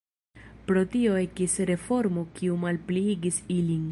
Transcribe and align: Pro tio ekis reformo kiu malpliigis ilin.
Pro 0.69 0.81
tio 0.93 1.17
ekis 1.25 1.59
reformo 1.71 2.25
kiu 2.39 2.57
malpliigis 2.65 3.41
ilin. 3.61 3.89